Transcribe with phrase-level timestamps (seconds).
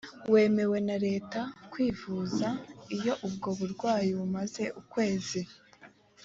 [0.31, 1.39] wemewe na leta
[1.71, 2.47] kwivuza
[2.95, 5.41] iyo ubwo burwayi bumaze ukwezi